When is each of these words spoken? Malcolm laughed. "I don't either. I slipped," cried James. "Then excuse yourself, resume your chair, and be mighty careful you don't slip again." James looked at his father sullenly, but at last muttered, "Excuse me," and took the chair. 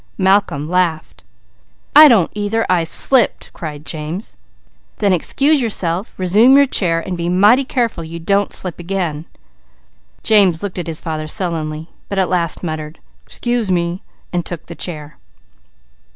Malcolm 0.17 0.67
laughed. 0.67 1.23
"I 1.95 2.07
don't 2.07 2.31
either. 2.33 2.65
I 2.67 2.83
slipped," 2.85 3.53
cried 3.53 3.85
James. 3.85 4.35
"Then 4.97 5.13
excuse 5.13 5.61
yourself, 5.61 6.15
resume 6.17 6.57
your 6.57 6.65
chair, 6.65 6.99
and 6.99 7.15
be 7.15 7.29
mighty 7.29 7.63
careful 7.63 8.03
you 8.03 8.17
don't 8.17 8.51
slip 8.51 8.79
again." 8.79 9.25
James 10.23 10.63
looked 10.63 10.79
at 10.79 10.87
his 10.87 10.99
father 10.99 11.27
sullenly, 11.27 11.87
but 12.09 12.17
at 12.17 12.29
last 12.29 12.63
muttered, 12.63 12.97
"Excuse 13.27 13.71
me," 13.71 14.01
and 14.33 14.43
took 14.43 14.65
the 14.65 14.73
chair. 14.73 15.19